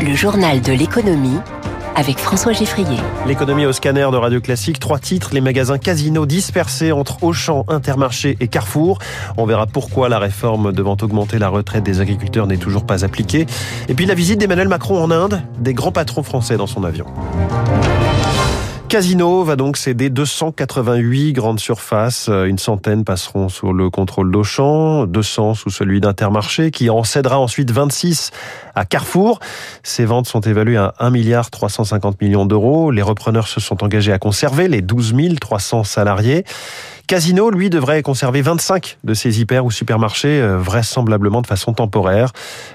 Le 0.00 0.14
journal 0.14 0.60
de 0.60 0.72
l'économie 0.72 1.38
avec 1.96 2.18
François 2.18 2.52
Geffrier. 2.52 2.98
L'économie 3.26 3.66
au 3.66 3.72
scanner 3.72 4.06
de 4.12 4.16
Radio 4.16 4.40
Classique, 4.40 4.78
trois 4.78 5.00
titres, 5.00 5.30
les 5.32 5.40
magasins 5.40 5.78
casinos 5.78 6.24
dispersés 6.24 6.92
entre 6.92 7.24
Auchan, 7.24 7.64
Intermarché 7.66 8.36
et 8.38 8.46
Carrefour. 8.46 9.00
On 9.36 9.44
verra 9.44 9.66
pourquoi 9.66 10.08
la 10.08 10.20
réforme 10.20 10.70
devant 10.70 10.96
augmenter 11.02 11.40
la 11.40 11.48
retraite 11.48 11.82
des 11.82 12.00
agriculteurs 12.00 12.46
n'est 12.46 12.58
toujours 12.58 12.86
pas 12.86 13.04
appliquée. 13.04 13.46
Et 13.88 13.94
puis 13.94 14.06
la 14.06 14.14
visite 14.14 14.38
d'Emmanuel 14.38 14.68
Macron 14.68 15.02
en 15.02 15.10
Inde, 15.10 15.42
des 15.58 15.74
grands 15.74 15.92
patrons 15.92 16.22
français 16.22 16.56
dans 16.56 16.68
son 16.68 16.84
avion. 16.84 17.06
Casino 18.88 19.44
va 19.44 19.56
donc 19.56 19.76
céder 19.76 20.08
288 20.08 21.34
grandes 21.34 21.60
surfaces. 21.60 22.28
Une 22.28 22.56
centaine 22.56 23.04
passeront 23.04 23.50
sous 23.50 23.74
le 23.74 23.90
contrôle 23.90 24.30
d'Auchan, 24.30 25.04
200 25.04 25.54
sous 25.54 25.68
celui 25.68 26.00
d'Intermarché, 26.00 26.70
qui 26.70 26.88
en 26.88 27.04
cédera 27.04 27.38
ensuite 27.38 27.70
26 27.70 28.30
à 28.74 28.86
Carrefour. 28.86 29.40
Ces 29.82 30.06
ventes 30.06 30.26
sont 30.26 30.40
évaluées 30.40 30.78
à 30.78 30.94
1 31.00 31.10
milliard 31.10 31.50
350 31.50 32.22
millions 32.22 32.46
d'euros. 32.46 32.90
Les 32.90 33.02
repreneurs 33.02 33.46
se 33.46 33.60
sont 33.60 33.84
engagés 33.84 34.12
à 34.12 34.18
conserver 34.18 34.68
les 34.68 34.80
12 34.80 35.14
300 35.38 35.84
salariés. 35.84 36.44
Casino, 37.08 37.48
lui, 37.48 37.70
devrait 37.70 38.02
conserver 38.02 38.42
25 38.42 38.98
de 39.02 39.14
ses 39.14 39.40
hyper 39.40 39.64
ou 39.64 39.70
supermarchés, 39.70 40.42
euh, 40.42 40.58
vraisemblablement 40.58 41.40
de 41.40 41.46
façon 41.46 41.72
temporaire. 41.72 42.34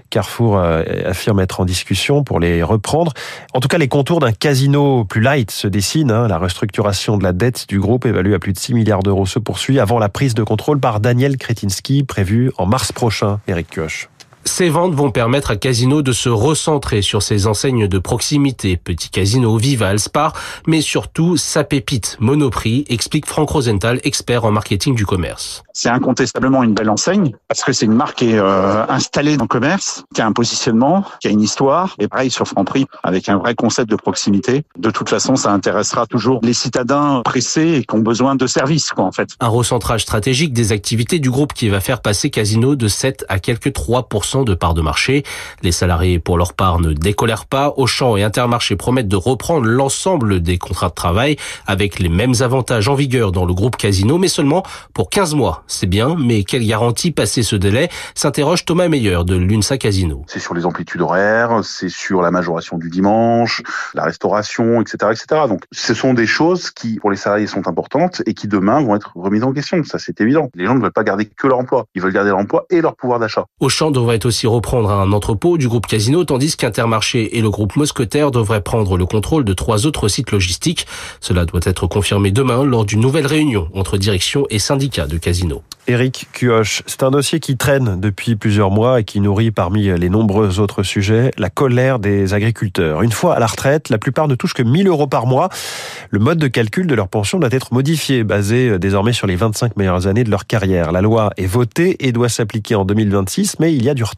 Carrefour 0.09 0.57
euh, 0.57 0.81
affirme 1.05 1.39
être 1.39 1.59
en 1.59 1.65
discussion 1.65 2.23
pour 2.23 2.39
les 2.39 2.63
reprendre. 2.63 3.13
En 3.53 3.59
tout 3.59 3.67
cas, 3.67 3.77
les 3.77 3.87
contours 3.87 4.19
d'un 4.19 4.31
casino 4.31 5.05
plus 5.05 5.21
light 5.21 5.51
se 5.51 5.67
dessinent. 5.67 6.09
Hein. 6.09 6.27
La 6.27 6.39
restructuration 6.39 7.17
de 7.17 7.23
la 7.23 7.31
dette 7.31 7.69
du 7.69 7.79
groupe 7.79 8.07
évaluée 8.07 8.33
à 8.33 8.39
plus 8.39 8.53
de 8.53 8.57
6 8.57 8.73
milliards 8.73 9.03
d'euros 9.03 9.27
se 9.27 9.37
poursuit 9.37 9.79
avant 9.79 9.99
la 9.99 10.09
prise 10.09 10.33
de 10.33 10.41
contrôle 10.41 10.79
par 10.79 10.99
Daniel 10.99 11.37
Kretinsky, 11.37 12.01
prévue 12.01 12.51
en 12.57 12.65
mars 12.65 12.91
prochain. 12.91 13.39
Eric 13.47 13.69
Kioch. 13.69 14.09
Ces 14.45 14.69
ventes 14.69 14.93
vont 14.93 15.09
permettre 15.09 15.51
à 15.51 15.55
Casino 15.55 16.01
de 16.01 16.11
se 16.11 16.29
recentrer 16.29 17.01
sur 17.01 17.21
ses 17.23 17.47
enseignes 17.47 17.87
de 17.87 17.97
proximité, 17.97 18.75
Petit 18.75 19.09
Casino, 19.09 19.55
Vival, 19.57 19.99
Spar, 19.99 20.33
mais 20.67 20.81
surtout 20.81 21.37
sa 21.37 21.63
pépite 21.63 22.17
Monoprix, 22.19 22.85
explique 22.89 23.25
Franck 23.25 23.49
Rosenthal, 23.49 23.99
expert 24.03 24.43
en 24.43 24.51
marketing 24.51 24.95
du 24.95 25.05
commerce. 25.05 25.63
C'est 25.73 25.89
incontestablement 25.89 26.61
une 26.61 26.73
belle 26.73 26.89
enseigne 26.89 27.31
parce 27.47 27.63
que 27.63 27.71
c'est 27.73 27.85
une 27.85 27.95
marque 27.95 28.17
qui 28.19 28.31
est 28.31 28.39
euh, 28.39 28.85
installée 28.89 29.37
dans 29.37 29.45
le 29.45 29.47
commerce, 29.47 30.03
qui 30.13 30.21
a 30.21 30.25
un 30.25 30.33
positionnement, 30.33 31.03
qui 31.19 31.29
a 31.29 31.31
une 31.31 31.41
histoire. 31.41 31.95
Et 31.99 32.07
pareil 32.07 32.29
sur 32.29 32.47
Franprix, 32.47 32.85
avec 33.01 33.29
un 33.29 33.37
vrai 33.37 33.55
concept 33.55 33.89
de 33.89 33.95
proximité. 33.95 34.63
De 34.77 34.91
toute 34.91 35.09
façon, 35.09 35.35
ça 35.35 35.51
intéressera 35.51 36.05
toujours 36.05 36.41
les 36.43 36.53
citadins 36.53 37.21
pressés 37.23 37.75
et 37.75 37.83
qui 37.83 37.95
ont 37.95 37.99
besoin 37.99 38.35
de 38.35 38.45
services, 38.45 38.91
quoi, 38.91 39.05
en 39.05 39.11
fait. 39.11 39.29
Un 39.39 39.47
recentrage 39.47 40.01
stratégique 40.01 40.53
des 40.53 40.71
activités 40.71 41.19
du 41.19 41.31
groupe 41.31 41.53
qui 41.53 41.69
va 41.69 41.79
faire 41.79 42.01
passer 42.01 42.29
Casino 42.29 42.75
de 42.75 42.87
7 42.87 43.25
à 43.29 43.39
quelques 43.39 43.69
3% 43.69 44.32
de 44.41 44.55
parts 44.55 44.73
de 44.73 44.81
marché. 44.81 45.23
Les 45.61 45.71
salariés, 45.71 46.17
pour 46.17 46.37
leur 46.37 46.53
part, 46.53 46.79
ne 46.79 46.93
décolèrent 46.93 47.45
pas. 47.45 47.73
Auchan 47.77 48.17
et 48.17 48.23
Intermarché 48.23 48.75
promettent 48.75 49.07
de 49.07 49.15
reprendre 49.15 49.67
l'ensemble 49.67 50.41
des 50.41 50.57
contrats 50.57 50.89
de 50.89 50.95
travail 50.95 51.37
avec 51.67 51.99
les 51.99 52.09
mêmes 52.09 52.33
avantages 52.41 52.87
en 52.87 52.95
vigueur 52.95 53.31
dans 53.31 53.45
le 53.45 53.53
groupe 53.53 53.77
Casino, 53.77 54.17
mais 54.17 54.27
seulement 54.27 54.63
pour 54.93 55.09
15 55.11 55.35
mois. 55.35 55.63
C'est 55.67 55.85
bien, 55.85 56.15
mais 56.17 56.43
quelle 56.43 56.65
garantie 56.65 57.11
passer 57.11 57.43
ce 57.43 57.55
délai 57.55 57.89
s'interroge 58.15 58.65
Thomas 58.65 58.87
Meyer 58.87 59.19
de 59.25 59.35
l'UNSA 59.35 59.77
Casino. 59.77 60.23
C'est 60.27 60.39
sur 60.39 60.55
les 60.55 60.65
amplitudes 60.65 61.01
horaires, 61.01 61.59
c'est 61.63 61.89
sur 61.89 62.21
la 62.21 62.31
majoration 62.31 62.77
du 62.77 62.89
dimanche, 62.89 63.61
la 63.93 64.03
restauration, 64.03 64.81
etc., 64.81 65.11
etc. 65.11 65.41
Donc, 65.47 65.63
ce 65.71 65.93
sont 65.93 66.13
des 66.13 66.27
choses 66.27 66.71
qui, 66.71 66.99
pour 66.99 67.11
les 67.11 67.17
salariés, 67.17 67.47
sont 67.47 67.67
importantes 67.67 68.21
et 68.25 68.33
qui 68.33 68.47
demain 68.47 68.81
vont 68.81 68.95
être 68.95 69.11
remises 69.15 69.43
en 69.43 69.53
question. 69.53 69.83
Ça, 69.83 69.99
c'est 69.99 70.19
évident. 70.21 70.49
Les 70.55 70.65
gens 70.65 70.75
ne 70.75 70.81
veulent 70.81 70.91
pas 70.91 71.03
garder 71.03 71.25
que 71.25 71.47
leur 71.47 71.59
emploi. 71.59 71.85
Ils 71.95 72.01
veulent 72.01 72.13
garder 72.13 72.29
leur 72.29 72.39
emploi 72.39 72.65
et 72.69 72.81
leur 72.81 72.95
pouvoir 72.95 73.19
d'achat. 73.19 73.45
Auchan 73.59 73.91
devrait 73.91 74.15
aussi 74.25 74.47
reprendre 74.47 74.91
un 74.91 75.11
entrepôt 75.11 75.57
du 75.57 75.67
groupe 75.67 75.87
Casino, 75.87 76.23
tandis 76.23 76.55
qu'Intermarché 76.55 77.37
et 77.37 77.41
le 77.41 77.49
groupe 77.49 77.75
Mousquetaire 77.75 78.31
devraient 78.31 78.61
prendre 78.61 78.97
le 78.97 79.05
contrôle 79.05 79.45
de 79.45 79.53
trois 79.53 79.85
autres 79.85 80.07
sites 80.07 80.31
logistiques. 80.31 80.87
Cela 81.21 81.45
doit 81.45 81.61
être 81.63 81.87
confirmé 81.87 82.31
demain 82.31 82.63
lors 82.63 82.85
d'une 82.85 83.01
nouvelle 83.01 83.27
réunion 83.27 83.67
entre 83.73 83.97
direction 83.97 84.45
et 84.49 84.59
syndicats 84.59 85.07
de 85.07 85.17
Casino. 85.17 85.61
Éric 85.85 86.29
Cuoche, 86.31 86.81
c'est 86.85 87.03
un 87.03 87.11
dossier 87.11 87.41
qui 87.41 87.57
traîne 87.57 87.99
depuis 87.99 88.37
plusieurs 88.37 88.71
mois 88.71 89.01
et 89.01 89.03
qui 89.03 89.19
nourrit 89.19 89.51
parmi 89.51 89.83
les 89.99 90.09
nombreux 90.09 90.61
autres 90.61 90.81
sujets 90.81 91.31
la 91.37 91.49
colère 91.49 91.99
des 91.99 92.33
agriculteurs. 92.33 93.01
Une 93.01 93.11
fois 93.11 93.35
à 93.35 93.39
la 93.39 93.47
retraite, 93.47 93.89
la 93.89 93.97
plupart 93.97 94.29
ne 94.29 94.35
touchent 94.35 94.53
que 94.53 94.63
1000 94.63 94.87
euros 94.87 95.07
par 95.07 95.25
mois. 95.25 95.49
Le 96.09 96.19
mode 96.19 96.37
de 96.37 96.47
calcul 96.47 96.87
de 96.87 96.95
leur 96.95 97.09
pension 97.09 97.37
doit 97.37 97.49
être 97.51 97.73
modifié, 97.73 98.23
basé 98.23 98.79
désormais 98.79 99.11
sur 99.11 99.27
les 99.27 99.35
25 99.35 99.75
meilleures 99.75 100.07
années 100.07 100.23
de 100.23 100.31
leur 100.31 100.47
carrière. 100.47 100.93
La 100.93 101.01
loi 101.01 101.31
est 101.35 101.47
votée 101.47 101.97
et 102.07 102.13
doit 102.13 102.29
s'appliquer 102.29 102.75
en 102.75 102.85
2026, 102.85 103.57
mais 103.59 103.73
il 103.73 103.83
y 103.83 103.89
a 103.89 103.93
du 103.93 104.05
retard. 104.05 104.12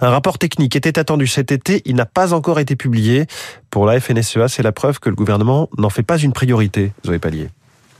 Un 0.00 0.10
rapport 0.10 0.38
technique 0.38 0.76
était 0.76 0.98
attendu 0.98 1.26
cet 1.26 1.52
été, 1.52 1.82
il 1.84 1.96
n'a 1.96 2.06
pas 2.06 2.32
encore 2.32 2.60
été 2.60 2.76
publié. 2.76 3.26
Pour 3.70 3.86
la 3.86 4.00
FNSEA, 4.00 4.48
c'est 4.48 4.62
la 4.62 4.72
preuve 4.72 5.00
que 5.00 5.08
le 5.08 5.16
gouvernement 5.16 5.68
n'en 5.78 5.90
fait 5.90 6.02
pas 6.02 6.18
une 6.18 6.32
priorité, 6.32 6.92
Zoé 7.04 7.18
Pallier. 7.18 7.48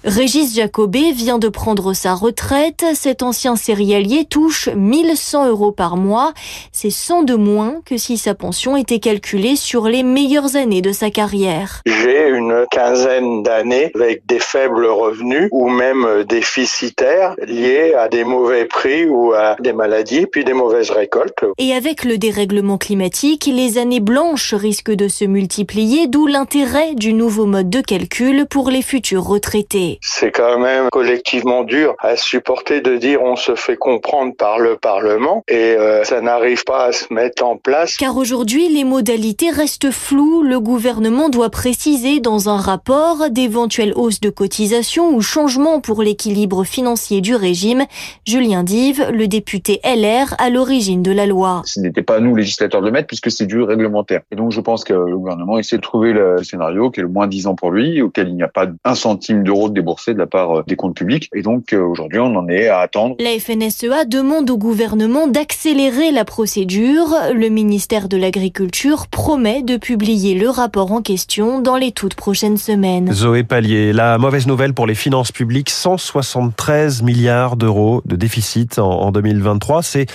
Régis 0.04 0.54
Jacobé 0.54 1.12
vient 1.12 1.38
de 1.38 1.48
prendre 1.48 1.94
sa 1.94 2.12
retraite. 2.12 2.84
Cet 2.94 3.22
ancien 3.22 3.56
céréalier 3.56 4.26
touche 4.26 4.68
1100 4.68 5.48
euros 5.48 5.72
par 5.72 5.96
mois. 5.96 6.34
C'est 6.72 6.90
100 6.90 7.22
de 7.22 7.34
moins 7.34 7.76
que 7.86 7.96
si 7.96 8.18
sa 8.18 8.34
pension 8.34 8.76
était 8.76 8.98
calculée 8.98 9.56
sur 9.56 9.88
les 9.88 10.02
meilleures 10.02 10.56
années 10.56 10.82
de 10.82 10.92
sa 10.92 11.08
carrière. 11.08 11.80
J'ai 11.86 12.28
une 12.28 12.66
quinzaine 12.70 13.42
d'années 13.42 13.92
avec 13.94 14.26
des 14.26 14.40
faibles 14.40 14.84
revenus 14.84 15.48
ou 15.52 15.70
même 15.70 16.24
déficitaires 16.28 17.34
liés 17.46 17.94
à 17.94 18.08
des 18.08 18.24
mauvais 18.24 18.66
prix 18.66 19.06
ou 19.06 19.32
à 19.32 19.56
des 19.58 19.72
maladies 19.72 20.26
puis 20.26 20.44
des 20.44 20.52
mauvaises 20.52 20.90
récoltes. 20.90 21.46
Et 21.56 21.72
avec 21.72 22.04
le 22.04 22.18
dérèglement 22.18 22.76
climatique, 22.76 23.46
les 23.46 23.78
années 23.78 24.00
blanches 24.00 24.52
risquent 24.52 24.94
de 24.94 25.08
se 25.08 25.24
multiplier, 25.24 26.08
d'où 26.08 26.26
l'intérêt 26.26 26.94
du 26.94 27.14
nouveau 27.14 27.46
mode 27.46 27.70
de 27.70 27.80
calcul 27.80 28.44
pour 28.44 28.68
les 28.68 28.82
futurs 28.82 29.24
retraités. 29.24 29.93
C'est 30.00 30.30
quand 30.30 30.58
même 30.58 30.88
collectivement 30.90 31.64
dur 31.64 31.94
à 31.98 32.16
supporter 32.16 32.80
de 32.80 32.96
dire 32.96 33.22
on 33.22 33.36
se 33.36 33.54
fait 33.54 33.76
comprendre 33.76 34.34
par 34.36 34.58
le 34.58 34.76
Parlement 34.76 35.44
et 35.48 35.76
euh, 35.78 36.04
ça 36.04 36.20
n'arrive 36.20 36.64
pas 36.64 36.86
à 36.86 36.92
se 36.92 37.12
mettre 37.12 37.44
en 37.44 37.56
place. 37.56 37.96
Car 37.96 38.16
aujourd'hui, 38.16 38.68
les 38.68 38.84
modalités 38.84 39.50
restent 39.50 39.90
floues. 39.90 40.42
Le 40.42 40.60
gouvernement 40.60 41.28
doit 41.28 41.50
préciser 41.50 42.20
dans 42.20 42.48
un 42.48 42.56
rapport 42.56 43.30
d'éventuelles 43.30 43.92
hausses 43.96 44.20
de 44.20 44.30
cotisation 44.30 45.14
ou 45.14 45.20
changements 45.20 45.80
pour 45.80 46.02
l'équilibre 46.02 46.64
financier 46.64 47.20
du 47.20 47.34
régime. 47.34 47.84
Julien 48.26 48.62
Dive, 48.62 49.10
le 49.12 49.28
député 49.28 49.80
LR 49.84 50.34
à 50.38 50.50
l'origine 50.50 51.02
de 51.02 51.12
la 51.12 51.26
loi. 51.26 51.62
Ce 51.64 51.80
n'était 51.80 52.02
pas 52.02 52.16
à 52.16 52.20
nous, 52.20 52.34
législateurs, 52.36 52.80
de 52.80 52.86
le 52.86 52.92
mettre 52.92 53.06
puisque 53.06 53.30
c'est 53.30 53.46
du 53.46 53.62
réglementaire. 53.62 54.20
Et 54.30 54.36
donc 54.36 54.52
je 54.52 54.60
pense 54.60 54.84
que 54.84 54.92
le 54.92 55.16
gouvernement 55.16 55.58
essaie 55.58 55.76
de 55.76 55.82
trouver 55.82 56.12
le 56.12 56.42
scénario 56.42 56.90
qui 56.90 57.00
est 57.00 57.02
le 57.02 57.08
moins 57.08 57.26
disant 57.26 57.54
pour 57.54 57.70
lui, 57.70 58.02
auquel 58.02 58.28
il 58.28 58.34
n'y 58.34 58.42
a 58.42 58.48
pas 58.48 58.66
un 58.84 58.94
centime 58.94 59.42
d'euro 59.42 59.68
de 59.68 59.74
déboursé 59.84 60.14
de 60.14 60.18
la 60.18 60.26
part 60.26 60.58
euh, 60.58 60.64
des 60.66 60.76
comptes 60.76 60.96
publics. 60.96 61.28
Et 61.34 61.42
donc 61.42 61.72
euh, 61.72 61.82
aujourd'hui, 61.82 62.18
on 62.18 62.34
en 62.36 62.48
est 62.48 62.68
à 62.68 62.78
attendre. 62.78 63.16
La 63.20 63.38
FNSEA 63.38 64.06
demande 64.06 64.50
au 64.50 64.56
gouvernement 64.56 65.26
d'accélérer 65.26 66.10
la 66.10 66.24
procédure. 66.24 67.08
Le 67.34 67.48
ministère 67.50 68.08
de 68.08 68.16
l'Agriculture 68.16 69.06
promet 69.08 69.62
de 69.62 69.76
publier 69.76 70.34
le 70.34 70.48
rapport 70.48 70.92
en 70.92 71.02
question 71.02 71.60
dans 71.60 71.76
les 71.76 71.92
toutes 71.92 72.14
prochaines 72.14 72.56
semaines. 72.56 73.12
Zoé 73.12 73.44
Pallier, 73.44 73.92
la 73.92 74.16
mauvaise 74.16 74.46
nouvelle 74.46 74.72
pour 74.72 74.86
les 74.86 74.94
finances 74.94 75.32
publiques, 75.32 75.68
173 75.68 77.02
milliards 77.02 77.56
d'euros 77.56 78.00
de 78.06 78.16
déficit 78.16 78.78
en 78.78 79.12
2023. 79.12 79.82
C'est 79.82 80.06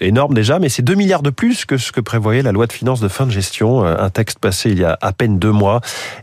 énorme 0.00 0.34
déjà, 0.34 0.58
mais 0.58 0.68
c'est 0.68 0.82
2 0.82 0.94
milliards 0.94 1.22
de 1.22 1.30
plus 1.30 1.64
que 1.64 1.76
ce 1.76 1.92
que 1.92 2.00
prévoyait 2.00 2.42
la 2.42 2.52
loi 2.52 2.66
de 2.66 2.72
finances 2.72 3.00
de 3.00 3.08
fin 3.08 3.26
de 3.26 3.30
gestion, 3.30 3.84
euh, 3.84 3.96
un 3.98 4.10
texte 4.10 4.38
passé 4.38 4.70
il 4.70 4.78
y 4.78 4.84
a 4.84 4.96
à 5.00 5.12
peine 5.12 5.38
deux 5.38 5.50
mois. 5.50 5.80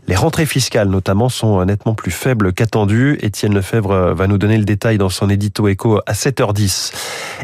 Les 0.08 0.16
rentrées 0.16 0.46
fiscales 0.46 0.88
notamment 0.88 1.28
sont 1.28 1.64
nettement 1.64 1.94
plus 1.94 2.10
faibles 2.10 2.52
qu'attendues. 2.52 3.18
Étienne 3.20 3.54
Lefebvre 3.54 3.90
euh, 3.90 4.14
va 4.14 4.26
nous 4.26 4.38
donner 4.38 4.58
le 4.58 4.64
détail 4.64 4.98
dans 4.98 5.08
son 5.08 5.28
édito 5.28 5.68
écho 5.68 6.00
à 6.06 6.12
7h10. 6.12 6.92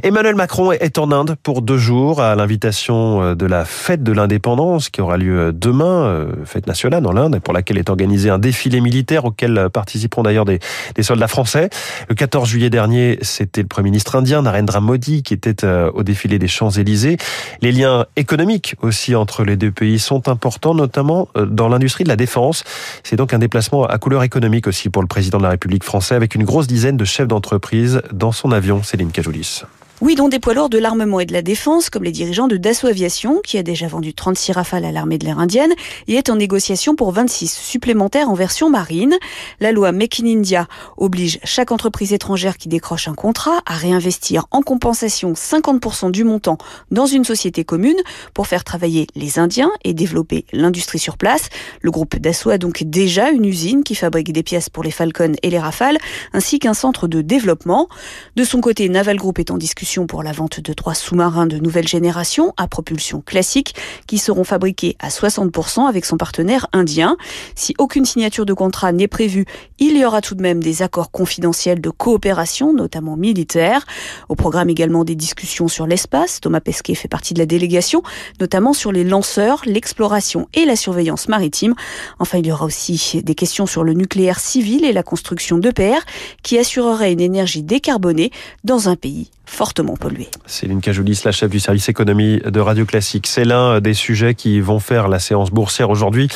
Emmanuel 0.02 0.34
Macron 0.34 0.72
est 0.72 0.98
en 0.98 1.12
Inde 1.12 1.36
pour 1.42 1.62
deux 1.62 1.76
jours 1.76 2.20
à 2.20 2.34
l'invitation 2.34 3.22
euh, 3.22 3.34
de 3.34 3.46
la 3.46 3.64
fête 3.64 4.02
de 4.02 4.12
l'indépendance 4.12 4.88
qui 4.88 5.00
aura 5.00 5.16
lieu 5.16 5.52
demain, 5.52 6.26
fête 6.44 6.66
nationale 6.66 7.06
en 7.06 7.16
Inde, 7.16 7.40
pour 7.40 7.52
laquelle 7.52 7.78
est 7.78 7.90
organisé 7.90 8.30
un 8.30 8.38
défilé 8.38 8.80
militaire 8.80 9.24
auquel 9.24 9.68
participeront 9.72 10.22
d'ailleurs 10.22 10.44
des, 10.44 10.60
des 10.94 11.02
soldats 11.02 11.28
français. 11.28 11.70
Le 12.08 12.14
14 12.14 12.48
juillet 12.48 12.70
dernier, 12.70 13.18
c'était 13.22 13.62
le 13.62 13.68
Premier 13.68 13.90
ministre 13.90 14.16
indien 14.16 14.42
Narendra 14.42 14.80
Modi 14.80 15.22
qui 15.22 15.34
était 15.34 15.64
au 15.64 16.02
défilé 16.12 16.38
des 16.38 16.48
Champs-Élysées. 16.48 17.16
Les 17.62 17.72
liens 17.72 18.04
économiques 18.16 18.76
aussi 18.82 19.14
entre 19.14 19.44
les 19.44 19.56
deux 19.56 19.72
pays 19.72 19.98
sont 19.98 20.28
importants, 20.28 20.74
notamment 20.74 21.28
euh, 21.36 21.46
dans 21.46 21.68
l'industrie 21.68 22.04
de 22.04 22.10
la 22.10 22.16
défense. 22.16 22.64
C'est 23.02 23.16
donc 23.16 23.32
un 23.32 23.38
déplacement 23.38 23.86
à 23.86 23.96
couleur 23.96 24.22
économique 24.22 24.66
aussi 24.66 24.90
pour 24.90 25.00
le 25.00 25.08
président 25.08 25.38
de 25.38 25.44
la 25.44 25.50
République 25.50 25.84
française, 25.84 26.16
avec 26.16 26.34
une 26.34 26.44
grosse 26.44 26.66
dizaine 26.66 26.98
de 26.98 27.04
chefs 27.04 27.28
d'entreprise 27.28 28.02
dans 28.12 28.32
son 28.32 28.52
avion, 28.52 28.82
Céline 28.82 29.10
Cajoulis. 29.10 29.62
Oui, 30.02 30.16
dont 30.16 30.28
des 30.28 30.40
poids 30.40 30.52
lourds 30.52 30.68
de 30.68 30.78
l'armement 30.78 31.20
et 31.20 31.26
de 31.26 31.32
la 31.32 31.42
défense, 31.42 31.88
comme 31.88 32.02
les 32.02 32.10
dirigeants 32.10 32.48
de 32.48 32.56
Dassault 32.56 32.88
Aviation, 32.88 33.40
qui 33.40 33.56
a 33.56 33.62
déjà 33.62 33.86
vendu 33.86 34.12
36 34.12 34.50
rafales 34.50 34.84
à 34.84 34.90
l'armée 34.90 35.16
de 35.16 35.24
l'air 35.24 35.38
indienne, 35.38 35.72
et 36.08 36.14
est 36.14 36.28
en 36.28 36.34
négociation 36.34 36.96
pour 36.96 37.12
26 37.12 37.46
supplémentaires 37.46 38.28
en 38.28 38.34
version 38.34 38.68
marine. 38.68 39.14
La 39.60 39.70
loi 39.70 39.92
Make 39.92 40.18
in 40.18 40.26
India 40.26 40.66
oblige 40.96 41.38
chaque 41.44 41.70
entreprise 41.70 42.12
étrangère 42.12 42.58
qui 42.58 42.68
décroche 42.68 43.06
un 43.06 43.14
contrat 43.14 43.60
à 43.64 43.76
réinvestir 43.76 44.46
en 44.50 44.62
compensation 44.62 45.34
50% 45.34 46.10
du 46.10 46.24
montant 46.24 46.58
dans 46.90 47.06
une 47.06 47.22
société 47.22 47.62
commune 47.62 47.94
pour 48.34 48.48
faire 48.48 48.64
travailler 48.64 49.06
les 49.14 49.38
Indiens 49.38 49.70
et 49.84 49.94
développer 49.94 50.46
l'industrie 50.52 50.98
sur 50.98 51.16
place. 51.16 51.48
Le 51.80 51.92
groupe 51.92 52.16
Dassault 52.16 52.50
a 52.50 52.58
donc 52.58 52.82
déjà 52.82 53.30
une 53.30 53.44
usine 53.44 53.84
qui 53.84 53.94
fabrique 53.94 54.32
des 54.32 54.42
pièces 54.42 54.68
pour 54.68 54.82
les 54.82 54.90
Falcon 54.90 55.34
et 55.44 55.50
les 55.50 55.60
Rafales, 55.60 55.98
ainsi 56.32 56.58
qu'un 56.58 56.74
centre 56.74 57.06
de 57.06 57.22
développement. 57.22 57.88
De 58.34 58.42
son 58.42 58.60
côté, 58.60 58.88
Naval 58.88 59.16
Group 59.16 59.38
est 59.38 59.52
en 59.52 59.58
discussion 59.58 59.91
pour 60.00 60.22
la 60.22 60.32
vente 60.32 60.58
de 60.60 60.72
trois 60.72 60.94
sous-marins 60.94 61.46
de 61.46 61.58
nouvelle 61.58 61.86
génération 61.86 62.54
à 62.56 62.66
propulsion 62.66 63.20
classique 63.20 63.74
qui 64.06 64.16
seront 64.16 64.42
fabriqués 64.42 64.96
à 64.98 65.10
60% 65.10 65.86
avec 65.86 66.06
son 66.06 66.16
partenaire 66.16 66.66
indien. 66.72 67.18
Si 67.54 67.74
aucune 67.78 68.06
signature 68.06 68.46
de 68.46 68.54
contrat 68.54 68.92
n'est 68.92 69.06
prévue, 69.06 69.44
il 69.78 69.98
y 69.98 70.04
aura 70.06 70.22
tout 70.22 70.34
de 70.34 70.40
même 70.40 70.62
des 70.62 70.80
accords 70.80 71.10
confidentiels 71.10 71.82
de 71.82 71.90
coopération, 71.90 72.72
notamment 72.72 73.16
militaires. 73.16 73.84
Au 74.30 74.34
programme 74.34 74.70
également 74.70 75.04
des 75.04 75.14
discussions 75.14 75.68
sur 75.68 75.86
l'espace. 75.86 76.40
Thomas 76.40 76.60
Pesquet 76.60 76.94
fait 76.94 77.08
partie 77.08 77.34
de 77.34 77.38
la 77.38 77.46
délégation, 77.46 78.02
notamment 78.40 78.72
sur 78.72 78.92
les 78.92 79.04
lanceurs, 79.04 79.60
l'exploration 79.66 80.48
et 80.54 80.64
la 80.64 80.76
surveillance 80.76 81.28
maritime. 81.28 81.74
Enfin, 82.18 82.38
il 82.38 82.46
y 82.46 82.52
aura 82.52 82.64
aussi 82.64 83.20
des 83.22 83.34
questions 83.34 83.66
sur 83.66 83.84
le 83.84 83.92
nucléaire 83.92 84.40
civil 84.40 84.86
et 84.86 84.92
la 84.92 85.02
construction 85.02 85.58
d'EPR 85.58 86.00
qui 86.42 86.58
assurerait 86.58 87.12
une 87.12 87.20
énergie 87.20 87.62
décarbonée 87.62 88.30
dans 88.64 88.88
un 88.88 88.96
pays 88.96 89.30
fortement 89.46 89.96
pollué. 89.96 90.28
Céline 90.46 90.80
Cajoulis, 90.80 91.22
la 91.24 91.32
chef 91.32 91.50
du 91.50 91.60
service 91.60 91.88
économie 91.88 92.38
de 92.38 92.60
Radio 92.60 92.84
Classique. 92.86 93.26
C'est 93.26 93.44
l'un 93.44 93.80
des 93.80 93.94
sujets 93.94 94.34
qui 94.34 94.60
vont 94.60 94.80
faire 94.80 95.08
la 95.08 95.18
séance 95.18 95.50
boursière 95.50 95.90
aujourd'hui. 95.90 96.28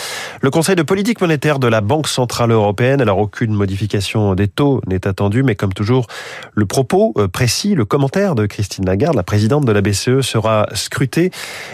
Le 0.43 0.50
Conseil 0.50 0.76
de 0.76 0.82
politique 0.82 1.20
monétaire 1.20 1.58
de 1.58 1.67
la 1.67 1.81
Banque 1.81 2.08
Centrale 2.08 2.50
Européenne, 2.50 3.00
alors 3.00 3.19
aucune 3.19 3.53
modification 3.53 4.35
des 4.35 4.49
taux 4.49 4.81
n'est 4.87 5.06
attendue, 5.06 5.43
mais 5.43 5.55
comme 5.55 5.73
toujours, 5.73 6.06
le 6.55 6.67
propos 6.67 7.14
euh, 7.19 7.29
précis, 7.29 7.75
le 7.75 7.85
commentaire 7.85 8.35
de 8.35 8.47
Christine 8.47 8.85
Lagarde, 8.85 9.17
la 9.17 9.23
présidente 9.23 9.64
de 9.64 9.73
la 9.73 9.81
BCE, 9.81 10.20
sera 10.20 10.69
scruté. 10.75 11.31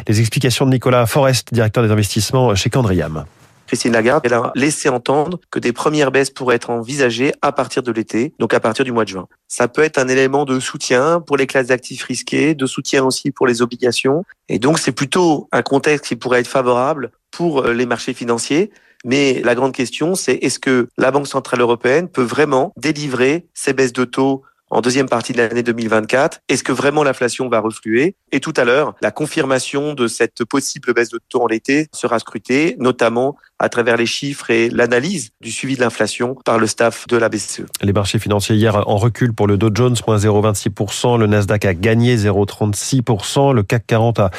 Les 0.08 0.20
explications 0.20 0.66
de 0.66 0.70
Nicolas 0.70 1.06
Forest, 1.06 1.52
directeur 1.52 1.82
des 1.82 1.90
investissements 1.90 2.54
chez 2.54 2.70
Candriam. 2.70 3.24
Christine 3.72 3.94
Lagarde, 3.94 4.20
elle 4.26 4.34
a 4.34 4.52
laissé 4.54 4.90
entendre 4.90 5.40
que 5.50 5.58
des 5.58 5.72
premières 5.72 6.10
baisses 6.10 6.28
pourraient 6.28 6.56
être 6.56 6.68
envisagées 6.68 7.32
à 7.40 7.52
partir 7.52 7.82
de 7.82 7.90
l'été, 7.90 8.34
donc 8.38 8.52
à 8.52 8.60
partir 8.60 8.84
du 8.84 8.92
mois 8.92 9.04
de 9.04 9.08
juin. 9.08 9.28
Ça 9.48 9.66
peut 9.66 9.80
être 9.80 9.96
un 9.96 10.08
élément 10.08 10.44
de 10.44 10.60
soutien 10.60 11.22
pour 11.22 11.38
les 11.38 11.46
classes 11.46 11.68
d'actifs 11.68 12.04
risqués, 12.04 12.54
de 12.54 12.66
soutien 12.66 13.02
aussi 13.02 13.30
pour 13.30 13.46
les 13.46 13.62
obligations. 13.62 14.24
Et 14.50 14.58
donc 14.58 14.78
c'est 14.78 14.92
plutôt 14.92 15.48
un 15.52 15.62
contexte 15.62 16.04
qui 16.04 16.16
pourrait 16.16 16.40
être 16.40 16.48
favorable 16.48 17.12
pour 17.30 17.64
euh, 17.64 17.72
les 17.72 17.86
marchés 17.86 18.12
financiers. 18.12 18.72
Mais 19.06 19.40
la 19.42 19.54
grande 19.54 19.72
question, 19.72 20.16
c'est 20.16 20.34
est-ce 20.34 20.58
que 20.58 20.88
la 20.98 21.10
Banque 21.10 21.26
Centrale 21.26 21.62
Européenne 21.62 22.08
peut 22.08 22.20
vraiment 22.20 22.74
délivrer 22.76 23.46
ces 23.54 23.72
baisses 23.72 23.94
de 23.94 24.04
taux 24.04 24.42
en 24.72 24.80
deuxième 24.80 25.08
partie 25.08 25.34
de 25.34 25.38
l'année 25.38 25.62
2024. 25.62 26.40
Est-ce 26.48 26.64
que 26.64 26.72
vraiment 26.72 27.04
l'inflation 27.04 27.48
va 27.48 27.60
refluer? 27.60 28.16
Et 28.32 28.40
tout 28.40 28.54
à 28.56 28.64
l'heure, 28.64 28.94
la 29.02 29.10
confirmation 29.10 29.92
de 29.92 30.08
cette 30.08 30.44
possible 30.46 30.94
baisse 30.94 31.10
de 31.10 31.20
taux 31.28 31.42
en 31.42 31.46
l'été 31.46 31.88
sera 31.92 32.18
scrutée, 32.18 32.76
notamment 32.78 33.36
à 33.62 33.68
travers 33.68 33.96
les 33.96 34.06
chiffres 34.06 34.50
et 34.50 34.68
l'analyse 34.68 35.30
du 35.40 35.52
suivi 35.52 35.76
de 35.76 35.80
l'inflation 35.80 36.36
par 36.44 36.58
le 36.58 36.66
staff 36.66 37.06
de 37.06 37.16
la 37.16 37.28
BCE. 37.28 37.62
Les 37.80 37.92
marchés 37.92 38.18
financiers 38.18 38.56
hier 38.56 38.76
en 38.88 38.96
recul 38.96 39.32
pour 39.32 39.46
le 39.46 39.56
Dow 39.56 39.70
Jones, 39.72 39.94
moins 40.06 40.18
0,26%, 40.18 41.16
le 41.16 41.28
Nasdaq 41.28 41.64
a 41.64 41.74
gagné 41.74 42.16
0,36%, 42.16 43.54
le 43.54 43.62
CAC 43.62 43.86
40 43.86 44.18
a 44.18 44.30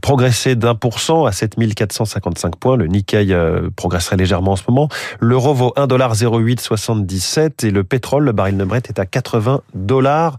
progressé 0.00 0.56
d'un 0.56 0.74
pour 0.74 0.98
cent 0.98 1.24
à 1.24 1.32
7455 1.32 2.56
points, 2.56 2.76
le 2.76 2.86
Nikkei 2.86 3.32
euh, 3.32 3.70
progresserait 3.76 4.16
légèrement 4.16 4.52
en 4.52 4.56
ce 4.56 4.64
moment, 4.68 4.88
l'euro 5.20 5.54
vaut 5.54 5.72
1,0877 5.76 7.64
et 7.64 7.70
le 7.70 7.84
pétrole, 7.84 8.24
le 8.24 8.32
baril 8.32 8.56
de 8.56 8.64
Brent 8.64 8.88
est 8.88 8.98
à 8.98 9.06
80 9.06 9.62
dollars. 9.74 10.36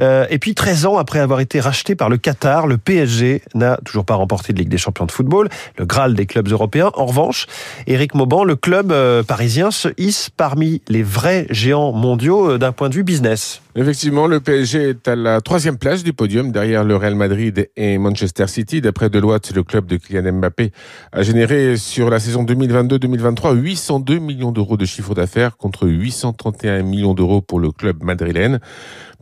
Euh, 0.00 0.26
et 0.30 0.38
puis 0.38 0.54
13 0.54 0.86
ans 0.86 0.96
après 0.96 1.20
avoir 1.20 1.38
été 1.38 1.60
racheté 1.60 1.94
par 1.94 2.08
le 2.08 2.16
Qatar, 2.16 2.66
le 2.66 2.76
PSG 2.76 3.42
n'a 3.54 3.76
toujours 3.84 4.04
pas 4.04 4.14
remporté 4.14 4.52
de 4.52 4.58
Ligue 4.58 4.68
des 4.68 4.78
champions 4.78 5.06
de 5.06 5.12
football, 5.12 5.48
le 5.76 5.86
Graal 5.86 6.14
des 6.14 6.26
clubs 6.26 6.48
européens. 6.48 6.90
En 6.94 7.06
revanche, 7.06 7.46
Éric 7.86 8.14
Mauban, 8.14 8.44
le 8.44 8.56
club 8.56 8.92
euh, 8.92 9.22
parisien 9.22 9.70
se 9.70 9.88
hisse 9.98 10.30
parmi 10.30 10.82
les 10.88 11.02
vrais 11.02 11.46
géants 11.50 11.92
mondiaux 11.92 12.50
euh, 12.50 12.58
d'un 12.58 12.72
point 12.72 12.88
de 12.88 12.94
vue 12.94 13.04
business. 13.04 13.60
Effectivement, 13.76 14.26
le 14.26 14.40
PSG 14.40 14.90
est 14.90 15.08
à 15.08 15.14
la 15.14 15.40
troisième 15.40 15.78
place 15.78 16.02
du 16.02 16.12
podium 16.12 16.50
derrière 16.50 16.82
le 16.82 16.96
Real 16.96 17.14
Madrid 17.14 17.70
et 17.76 17.96
Manchester 17.98 18.48
City. 18.48 18.80
D'après 18.80 19.08
Deloitte, 19.08 19.54
le 19.54 19.62
club 19.62 19.86
de 19.86 19.96
Kylian 19.96 20.32
Mbappé 20.32 20.72
a 21.12 21.22
généré 21.22 21.76
sur 21.76 22.10
la 22.10 22.18
saison 22.18 22.44
2022-2023 22.44 23.54
802 23.54 24.18
millions 24.18 24.50
d'euros 24.50 24.76
de 24.76 24.84
chiffre 24.84 25.14
d'affaires 25.14 25.56
contre 25.56 25.86
831 25.86 26.82
millions 26.82 27.14
d'euros 27.14 27.40
pour 27.40 27.60
le 27.60 27.70
club 27.70 28.02
madrilène. 28.02 28.58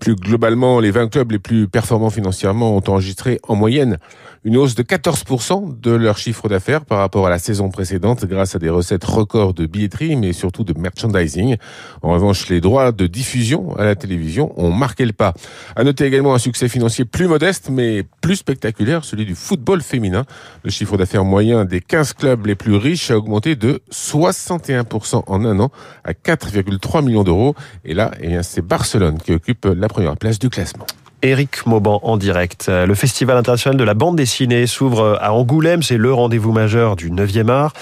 Plus 0.01 0.15
globalement, 0.15 0.79
les 0.79 0.91
20 0.91 1.09
clubs 1.09 1.33
les 1.33 1.39
plus 1.39 1.69
performants 1.69 2.11
financièrement 2.11 2.77
ont 2.77 2.83
enregistré 2.87 3.41
en 3.49 3.57
moyenne 3.57 3.99
une 4.45 4.59
hausse 4.59 4.75
de 4.75 4.83
14% 4.83 5.81
de 5.81 5.91
leur 5.91 6.19
chiffre 6.19 6.49
d'affaires 6.49 6.85
par 6.85 6.99
rapport 6.99 7.27
à 7.27 7.31
la 7.31 7.39
saison 7.39 7.71
précédente 7.71 8.27
grâce 8.27 8.55
à 8.55 8.61
des 8.61 8.69
recettes 8.69 9.05
records 9.05 9.55
de 9.55 9.67
billetterie 9.67 10.15
mais 10.15 10.33
surtout 10.33 10.65
de 10.65 10.79
merchandising. 10.79 11.57
En 12.03 12.13
revanche, 12.13 12.49
les 12.49 12.61
droits 12.61 12.93
de 12.93 13.07
diffusion 13.07 13.75
à 13.77 13.85
la 13.85 13.97
télévision 13.97 14.53
ont 14.57 14.71
marqué 14.71 15.05
le 15.05 15.13
pas. 15.13 15.35
À 15.75 15.83
noter 15.83 16.05
également 16.05 16.35
un 16.35 16.39
succès 16.39 16.69
financier 16.69 17.05
plus 17.05 17.27
modeste 17.27 17.71
mais 17.71 18.05
plus 18.21 18.37
spectaculaire, 18.37 19.05
celui 19.05 19.25
du 19.25 19.35
football 19.35 19.81
féminin. 19.81 20.27
Le 20.63 20.71
chiffre 20.71 20.97
d'affaires 20.97 21.25
moyen 21.25 21.65
des 21.65 21.81
15 21.81 22.13
clubs 22.13 22.47
les 22.47 22.55
plus 22.55 22.77
riches 22.77 23.11
a 23.11 23.17
augmenté 23.17 23.57
de 23.57 23.81
61% 23.91 25.25
en 25.27 25.45
un 25.45 25.59
an 25.59 25.71
à 26.05 26.13
4,3 26.13 27.05
millions 27.05 27.25
d'euros. 27.25 27.55
Et 27.85 27.95
là, 27.95 28.13
eh 28.21 28.43
c'est 28.43 28.63
Barcelone 28.63 29.19
qui 29.19 29.33
occupe 29.33 29.65
la 29.65 29.86
première 29.89 30.17
place 30.17 30.39
du 30.39 30.51
classement. 30.51 30.87
Éric 31.23 31.67
Mauban 31.67 32.01
en 32.03 32.17
direct. 32.17 32.69
Le 32.69 32.95
Festival 32.95 33.37
international 33.37 33.79
de 33.79 33.85
la 33.85 33.95
bande 33.95 34.17
dessinée 34.17 34.67
s'ouvre 34.67 35.19
à 35.21 35.33
Angoulême. 35.33 35.83
C'est 35.83 35.97
le 35.97 36.13
rendez-vous 36.13 36.53
majeur 36.53 36.95
du 36.95 37.11
9e 37.11 37.51
art. 37.51 37.73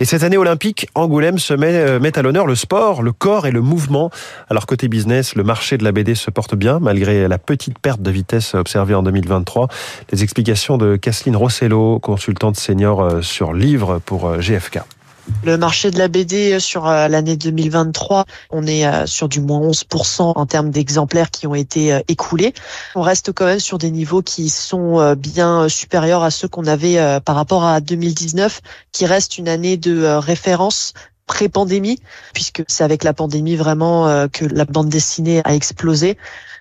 Et 0.00 0.04
cette 0.04 0.22
année 0.22 0.38
olympique, 0.38 0.88
Angoulême 0.94 1.38
se 1.38 1.54
met, 1.54 1.74
euh, 1.74 2.00
met 2.00 2.18
à 2.18 2.22
l'honneur 2.22 2.46
le 2.46 2.54
sport, 2.54 3.02
le 3.02 3.12
corps 3.12 3.46
et 3.46 3.50
le 3.50 3.60
mouvement. 3.60 4.10
Alors 4.48 4.66
côté 4.66 4.88
business, 4.88 5.36
le 5.36 5.44
marché 5.44 5.76
de 5.76 5.84
la 5.84 5.92
BD 5.92 6.14
se 6.14 6.30
porte 6.30 6.54
bien 6.54 6.78
malgré 6.80 7.28
la 7.28 7.38
petite 7.38 7.78
perte 7.78 8.00
de 8.00 8.10
vitesse 8.10 8.54
observée 8.54 8.94
en 8.94 9.02
2023. 9.02 9.68
Les 10.10 10.22
explications 10.22 10.78
de 10.78 10.96
Kathleen 10.96 11.36
Rossello, 11.36 11.98
consultante 12.00 12.56
senior 12.56 13.02
euh, 13.02 13.22
sur 13.22 13.52
livres 13.52 14.00
pour 14.04 14.26
euh, 14.26 14.38
GFK. 14.38 14.80
Le 15.44 15.56
marché 15.56 15.90
de 15.90 15.98
la 15.98 16.08
BD 16.08 16.58
sur 16.60 16.86
euh, 16.88 17.08
l'année 17.08 17.36
2023, 17.36 18.24
on 18.50 18.66
est 18.66 18.86
euh, 18.86 19.06
sur 19.06 19.28
du 19.28 19.40
moins 19.40 19.60
11% 19.60 20.32
en 20.36 20.46
termes 20.46 20.70
d'exemplaires 20.70 21.30
qui 21.30 21.46
ont 21.46 21.54
été 21.54 21.92
euh, 21.92 22.00
écoulés. 22.08 22.52
On 22.94 23.02
reste 23.02 23.32
quand 23.32 23.46
même 23.46 23.60
sur 23.60 23.78
des 23.78 23.90
niveaux 23.90 24.20
qui 24.20 24.48
sont 24.48 25.14
bien 25.14 25.68
supérieurs 25.68 26.22
à 26.22 26.30
ceux 26.30 26.48
qu'on 26.48 26.66
avait 26.66 27.20
par 27.24 27.36
rapport 27.36 27.64
à 27.64 27.80
2019, 27.80 28.60
qui 28.92 29.06
reste 29.06 29.38
une 29.38 29.48
année 29.48 29.76
de 29.76 30.04
référence 30.04 30.92
pré-pandémie, 31.28 32.00
puisque 32.34 32.64
c'est 32.66 32.82
avec 32.82 33.04
la 33.04 33.12
pandémie 33.12 33.54
vraiment 33.54 34.26
que 34.32 34.44
la 34.44 34.64
bande 34.64 34.88
dessinée 34.88 35.42
a 35.44 35.54
explosé. 35.54 36.16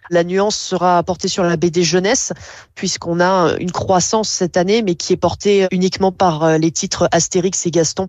La 0.09 0.23
nuance 0.23 0.55
sera 0.55 1.03
portée 1.03 1.27
sur 1.27 1.43
la 1.43 1.57
BD 1.57 1.83
jeunesse, 1.83 2.31
puisqu'on 2.75 3.19
a 3.19 3.55
une 3.59 3.71
croissance 3.71 4.29
cette 4.29 4.57
année, 4.57 4.81
mais 4.81 4.95
qui 4.95 5.13
est 5.13 5.17
portée 5.17 5.67
uniquement 5.71 6.11
par 6.11 6.43
euh, 6.43 6.57
les 6.57 6.71
titres 6.71 7.09
Astérix 7.11 7.65
et 7.65 7.71
Gaston. 7.71 8.07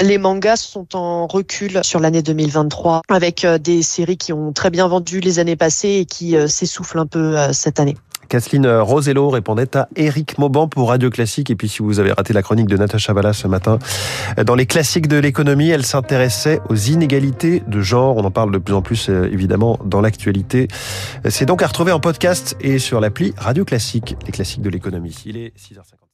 Les 0.00 0.18
mangas 0.18 0.56
sont 0.56 0.94
en 0.94 1.26
recul 1.26 1.80
sur 1.82 2.00
l'année 2.00 2.22
2023, 2.22 3.02
avec 3.08 3.44
euh, 3.44 3.58
des 3.58 3.82
séries 3.82 4.18
qui 4.18 4.32
ont 4.32 4.52
très 4.52 4.70
bien 4.70 4.88
vendu 4.88 5.20
les 5.20 5.38
années 5.38 5.56
passées 5.56 5.98
et 6.00 6.04
qui 6.04 6.36
euh, 6.36 6.48
s'essoufflent 6.48 6.98
un 6.98 7.06
peu 7.06 7.36
cette 7.52 7.80
année. 7.80 7.96
Kathleen 8.28 8.66
Rosello 8.66 9.30
répondait 9.30 9.76
à 9.76 9.88
Eric 9.96 10.38
Mauban 10.38 10.68
pour 10.68 10.88
Radio 10.88 11.10
Classique. 11.10 11.50
Et 11.50 11.56
puis, 11.56 11.68
si 11.68 11.82
vous 11.82 11.98
avez 12.00 12.12
raté 12.12 12.32
la 12.32 12.42
chronique 12.42 12.66
de 12.66 12.76
Natacha 12.76 13.12
Valla 13.12 13.32
ce 13.32 13.48
matin, 13.48 13.78
dans 14.44 14.54
les 14.54 14.66
classiques 14.66 15.08
de 15.08 15.16
l'économie, 15.16 15.70
elle 15.70 15.84
s'intéressait 15.84 16.60
aux 16.68 16.76
inégalités 16.76 17.62
de 17.66 17.80
genre. 17.80 18.16
On 18.16 18.24
en 18.24 18.30
parle 18.30 18.52
de 18.52 18.58
plus 18.58 18.74
en 18.74 18.82
plus, 18.82 19.08
euh, 19.08 19.28
évidemment, 19.32 19.78
dans 19.84 20.00
l'actualité. 20.00 20.68
C'est 21.28 21.46
donc 21.46 21.62
à 21.62 21.66
retrouver 21.66 21.92
en 21.92 22.00
podcast 22.00 22.56
et 22.60 22.78
sur 22.78 23.00
l'appli 23.00 23.34
Radio 23.36 23.64
Classique, 23.64 24.16
les 24.26 24.32
classiques 24.32 24.62
de 24.62 24.70
l'économie. 24.70 25.16
Il 25.24 25.36
est 25.36 25.52
6h50. 25.56 26.07